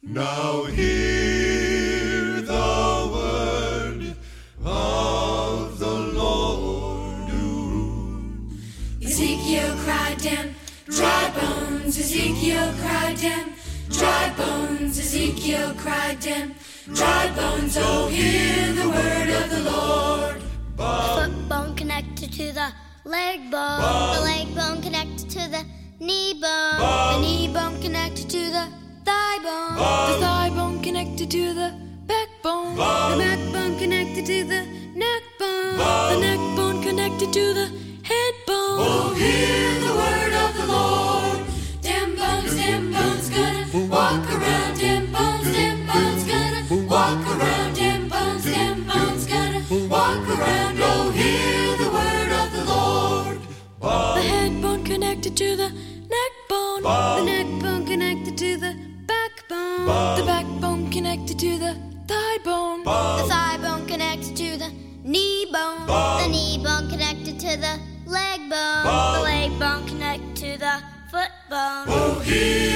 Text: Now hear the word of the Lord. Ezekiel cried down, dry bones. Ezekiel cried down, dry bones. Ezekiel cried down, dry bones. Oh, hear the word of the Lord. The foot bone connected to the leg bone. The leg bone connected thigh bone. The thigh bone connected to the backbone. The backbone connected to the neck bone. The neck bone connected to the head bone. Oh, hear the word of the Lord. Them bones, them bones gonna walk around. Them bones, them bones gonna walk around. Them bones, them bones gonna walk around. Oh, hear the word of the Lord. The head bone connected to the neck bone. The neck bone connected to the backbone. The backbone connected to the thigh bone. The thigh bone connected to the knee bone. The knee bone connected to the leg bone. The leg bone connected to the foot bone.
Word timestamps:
Now 0.00 0.62
hear 0.64 2.40
the 2.40 3.10
word 3.12 4.14
of 4.64 5.78
the 5.80 5.98
Lord. 6.14 7.28
Ezekiel 9.02 9.74
cried 9.84 10.18
down, 10.18 10.54
dry 10.86 11.32
bones. 11.34 11.98
Ezekiel 11.98 12.72
cried 12.80 13.18
down, 13.20 13.52
dry 13.90 14.32
bones. 14.36 14.98
Ezekiel 14.98 15.74
cried 15.76 16.20
down, 16.20 16.54
dry 16.94 17.32
bones. 17.34 17.76
Oh, 17.76 18.06
hear 18.06 18.72
the 18.74 18.88
word 18.88 19.28
of 19.42 19.50
the 19.50 19.62
Lord. 19.68 20.40
The 20.76 21.26
foot 21.26 21.48
bone 21.48 21.74
connected 21.74 22.32
to 22.34 22.52
the 22.52 22.72
leg 23.04 23.50
bone. 23.50 24.14
The 24.14 24.20
leg 24.22 24.54
bone 24.54 24.80
connected 24.80 24.97
thigh 29.08 29.38
bone. 29.46 29.76
The 30.10 30.14
thigh 30.24 30.50
bone 30.56 30.78
connected 30.82 31.30
to 31.30 31.44
the 31.60 31.68
backbone. 32.10 32.74
The 33.12 33.16
backbone 33.24 33.74
connected 33.82 34.24
to 34.32 34.38
the 34.52 34.60
neck 35.04 35.22
bone. 35.40 35.76
The 36.12 36.18
neck 36.26 36.42
bone 36.56 36.78
connected 36.82 37.32
to 37.38 37.44
the 37.58 37.66
head 38.10 38.34
bone. 38.48 38.78
Oh, 38.86 39.14
hear 39.22 39.70
the 39.86 39.92
word 40.00 40.32
of 40.44 40.50
the 40.58 40.66
Lord. 40.74 41.40
Them 41.86 42.08
bones, 42.20 42.54
them 42.60 42.82
bones 42.92 43.28
gonna 43.36 43.64
walk 43.94 44.24
around. 44.34 44.74
Them 44.84 45.04
bones, 45.14 45.48
them 45.56 45.78
bones 45.90 46.24
gonna 46.32 46.60
walk 46.94 47.24
around. 47.32 47.70
Them 47.80 48.08
bones, 48.12 48.44
them 48.44 48.76
bones 48.90 49.24
gonna 49.32 49.60
walk 49.94 50.24
around. 50.34 50.74
Oh, 50.90 51.10
hear 51.20 51.76
the 51.82 51.90
word 51.96 52.30
of 52.42 52.48
the 52.56 52.64
Lord. 52.72 53.38
The 54.16 54.22
head 54.32 54.52
bone 54.62 54.84
connected 54.84 55.34
to 55.42 55.56
the 55.56 55.68
neck 56.14 56.32
bone. 56.50 56.82
The 56.82 57.24
neck 57.32 57.48
bone 57.62 57.84
connected 57.86 58.36
to 58.42 58.50
the 58.56 58.58
backbone. 58.58 58.66
The 58.66 58.66
backbone 58.66 58.67
connected 60.98 61.38
to 61.38 61.58
the 61.58 61.76
thigh 62.08 62.38
bone. 62.44 62.82
The 62.82 63.28
thigh 63.28 63.56
bone 63.62 63.86
connected 63.86 64.36
to 64.36 64.58
the 64.58 64.72
knee 65.04 65.46
bone. 65.52 65.86
The 65.86 66.26
knee 66.26 66.58
bone 66.58 66.90
connected 66.90 67.38
to 67.38 67.56
the 67.56 67.78
leg 68.04 68.40
bone. 68.50 69.14
The 69.14 69.20
leg 69.22 69.56
bone 69.60 69.86
connected 69.86 70.34
to 70.42 70.58
the 70.58 70.82
foot 71.08 71.30
bone. 71.48 72.67